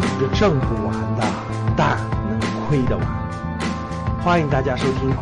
[0.00, 1.22] 是挣不完的，
[1.76, 1.98] 但
[2.28, 3.06] 能亏得完。
[4.22, 5.12] 欢迎大家收听。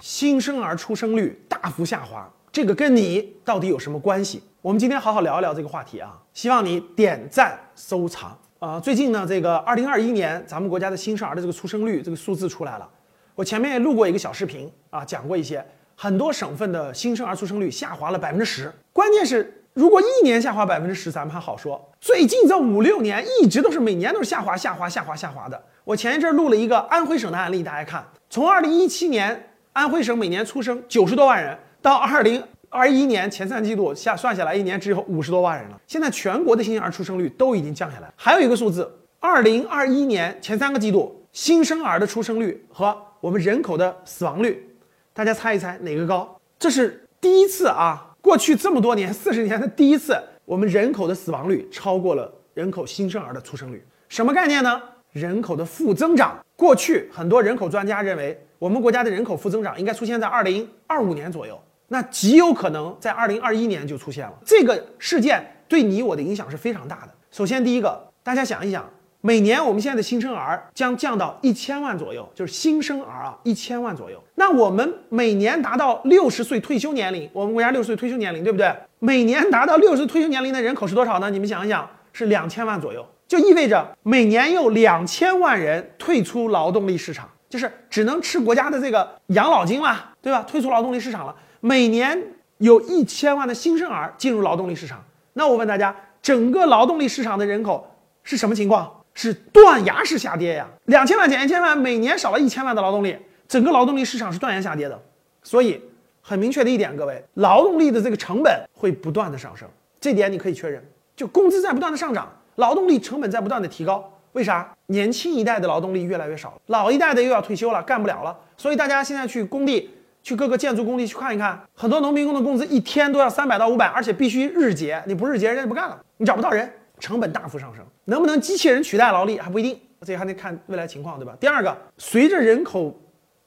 [0.00, 4.42] 新生儿出生率大幅下滑，这个跟你到底有什么关系？
[4.60, 6.18] 我们今天好好聊一聊这个话题啊！
[6.34, 8.80] 希望你点赞收藏啊！
[8.80, 12.88] 最近呢，这个二零二一年咱们国家的新生儿的这个出生率这个数字出来了。
[13.34, 15.64] 我前面也录过一个小视频啊，讲过一些
[15.94, 18.72] 很多省份的新生儿出生率下滑了百分之十。
[18.92, 19.54] 关键是。
[19.78, 21.80] 如果一年下滑百分之十，咱们还好说。
[22.00, 25.64] 最近这五六年一直都是每年都是下滑、下滑、下滑、下滑的。
[25.84, 35.80] 我前一阵录了一个安徽省的案例，大家看，从二零一七年安徽省每年出生九十多万人，到二零二一年前三季度下算下来，一年只有五十多万人了。
[35.86, 38.12] 现在全国的新生儿出生率都已经降下来。
[38.16, 44.76] 还有一个数字，二零二一年前三个季度新生儿的出生率和我们人口的死亡率，
[45.14, 46.36] 大家猜一猜哪个高？
[46.58, 48.06] 这是第一次啊。
[48.28, 54.78] 过去这么多年，四十年的第一次，我们人口的死亡率超过了人口新生儿的出生率，什么概念呢？
[55.12, 56.38] 人口的负增长。
[56.54, 64.34] 过去很多人口专家认为，我们国家的人口负增长应该出现在二零二五年左右，那极有可能在二零二一年就出现了。
[64.44, 67.14] 这个事件对你我的影响是非常大的。
[67.30, 68.86] 首先，第一个，大家想一想。
[69.28, 74.18] 每年我们现在的新生儿将降到一千万左右，就是新生儿啊，一千万左右。
[74.36, 78.74] 那我们每年达到六十岁退休年龄，我们国家六十岁退休年龄，对不对？
[79.00, 81.28] 每年达到六十退休年龄的人口是多少呢？
[81.28, 90.42] 你们想一想，是两千万左右，就意味着每年有两千万人退出劳动力市场，就是只能吃国家的这个养老金了，对吧？
[90.48, 91.36] 退出劳动力市场了。
[91.60, 92.18] 每年
[92.56, 98.94] 有一千万的新生儿进入劳动力市场，那我问大家，整个劳动力市场的人口是什么情况？
[99.18, 103.16] 是断崖式下跌呀，两千万减一千万，每年少了一千万的劳动力，
[103.48, 104.96] 整个劳动力市场是断崖下跌的。
[105.42, 105.82] 所以
[106.22, 109.68] 很明确的一点，各位，劳动力的这个成本会不断的上升，
[110.00, 110.80] 这点你可以确认。
[111.16, 114.08] 就工资在不断的上涨，劳动力成本在不断的提高。
[114.34, 114.72] 为啥？
[114.86, 118.38] 年轻一代的劳动力越来越少了，老一代的又要退休了，干不了了。
[118.56, 119.90] 所以大家现在去工地，
[120.22, 126.72] 去各个建筑工地去看一看，很多农民工的工资一天都要三百到五百，而且必须日结，你不日结人家就不干了，你找不到人。
[126.98, 131.36] 成本大幅上升，能不能机器人取代劳力还不一定，这还得看未来情况，对吧？
[131.40, 132.94] 第二个，随着人口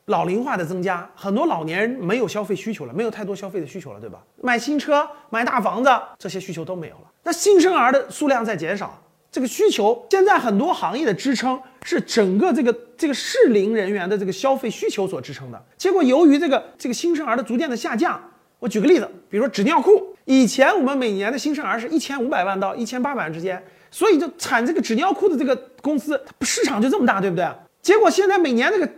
[0.05, 4.21] 老龄化的增加，很多老年人没有消费需求了，没有太多消费的需求了，对吧？
[4.41, 7.11] 买新车、买大房子这些需求都没有了。
[7.23, 9.01] 那新生儿的数量在减少，
[9.31, 15.65] 这个需求现在很多行业的支撑是整个这个这个适龄人员的这个消费需求所支撑的。
[15.77, 18.21] 结果由于这个这个新生儿的逐渐的下降，
[18.59, 20.10] 我举个例子，比如说纸尿裤。
[20.31, 23.61] 以前我们每年的新生儿是一千五百万到一千八百万之间，
[23.91, 27.45] 所以就产这个纸尿裤的这个公司，它市场就这么大，对不对？
[27.81, 28.89] 结果现在每年这个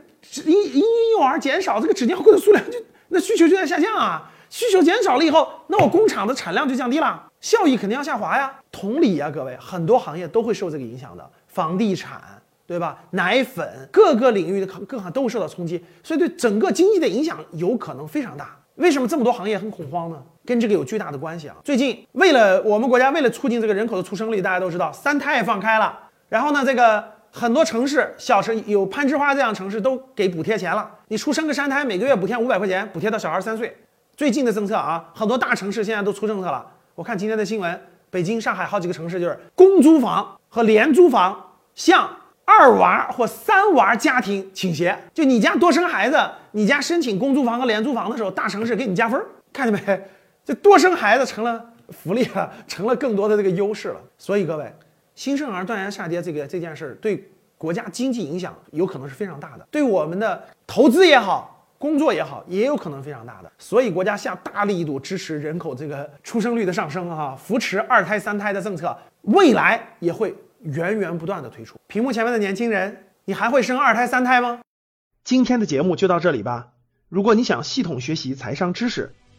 [0.45, 0.83] 婴婴
[1.17, 2.77] 幼儿减少，这个纸尿裤的数量就
[3.07, 8.53] 那需求就在下降啊，需求减少了以后，那我工厂的产量就降低了，效益肯定要下滑呀。
[8.71, 12.21] 同理呀，各位，很多行业都会受这个影响的，房地产
[12.67, 12.95] 对吧？
[13.09, 18.55] 奶粉各个领域的各行都会受到冲击，所以对整个经济的影响有可能非常大。
[18.75, 20.21] 为什么这么多行业很恐慌呢？
[20.45, 21.55] 跟这个有巨大的关系啊！
[21.63, 25.97] 最近为了我们国家为了促进这个人口的出生率，大家都知道三胎放开了，
[26.29, 33.75] 然后呢，这个很多城市小城有攀枝花这样城市都给补贴钱了，你出生个三胎每个月补贴五百块钱，补贴到小孩三岁。
[34.15, 36.65] 最近的政策啊，很多大城市现在都出政策了。
[36.95, 42.09] 我看今天的新闻，北京、上海好几个城市就是公租房和廉租房向。
[42.45, 46.19] 二娃或三娃家庭倾斜，就你家多生孩子，
[46.51, 49.17] 你家申请公租房和廉租房的时候，大城市给你加分，
[49.53, 50.01] 看见没？
[50.45, 54.01] 这多生孩子成了福利了，成了更多的这个优势了。
[54.17, 54.73] 所以各位，
[55.15, 63.51] 新生儿断崖下跌这个这件事儿，对国家经济影响有可能是非常大的，对我们的投资也好，工作也好，也有可能非常大的。
[63.57, 70.35] 所以国家下大力度支持人口这个出生率的上升，哈，扶持二胎、三胎的政策，未来也会。
[70.63, 71.77] 源源不断的推出。
[71.87, 74.61] 屏幕前面的年轻人，你还会生二胎三胎吗？
[75.25, 76.69] 今天的节目就到这里吧。
[77.09, 79.13] 如果你想系统学习财商知识，